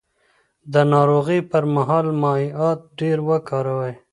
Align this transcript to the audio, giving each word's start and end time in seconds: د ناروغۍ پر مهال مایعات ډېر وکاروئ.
د 0.73 0.75
ناروغۍ 0.93 1.39
پر 1.51 1.63
مهال 1.75 2.07
مایعات 2.21 2.79
ډېر 2.99 3.17
وکاروئ. 3.29 3.93